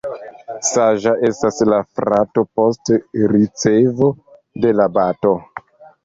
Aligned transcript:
Saĝa 0.67 1.11
estas 1.27 1.59
la 1.73 1.81
frato 1.99 2.43
post 2.59 2.91
ricevo 3.33 4.09
de 4.65 4.71
la 4.79 4.87
bato. 4.97 5.35